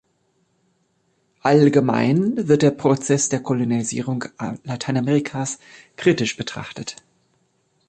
[1.41, 4.23] Allgemein wird der Prozess der Kolonialisierung
[4.63, 5.59] Latein Amerikas
[5.95, 6.95] kritisch betrachtet.